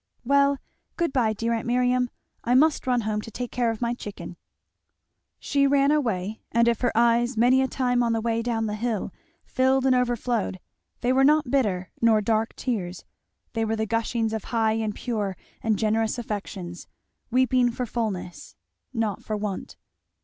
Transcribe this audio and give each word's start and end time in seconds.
Well 0.25 0.57
good 0.97 1.13
bye, 1.13 1.33
dear 1.33 1.53
aunt 1.53 1.67
Miriam 1.67 2.09
I 2.43 2.55
must 2.55 2.87
run 2.87 3.01
home 3.01 3.21
to 3.21 3.29
take 3.29 3.51
care 3.51 3.69
of 3.69 3.83
my 3.83 3.93
chicken." 3.93 4.35
She 5.37 5.67
ran 5.67 5.91
away; 5.91 6.41
and 6.51 6.67
if 6.67 6.81
her 6.81 6.91
eyes 6.97 7.37
many 7.37 7.61
a 7.61 7.67
time 7.67 8.01
on 8.01 8.11
the 8.11 8.19
way 8.19 8.41
down 8.41 8.65
the 8.65 8.73
hill 8.73 9.13
filled 9.45 9.85
and 9.85 9.93
overflowed, 9.93 10.59
they 11.01 11.13
were 11.13 11.23
not 11.23 11.51
bitter 11.51 11.91
nor 12.01 12.19
dark 12.19 12.55
tears; 12.55 13.05
they 13.53 13.63
were 13.63 13.75
the 13.75 13.85
gushings 13.85 14.33
of 14.33 14.45
high 14.45 14.73
and 14.73 14.95
pure 14.95 15.37
and 15.61 15.77
generous 15.77 16.17
affections, 16.17 16.87
weeping 17.29 17.69
for 17.69 17.85
fulness, 17.85 18.55
not 18.91 19.23
for 19.23 19.37
want. 19.37 19.77